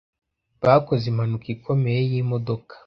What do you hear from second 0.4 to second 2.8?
bakoze impanuka ikomeye y’imodoka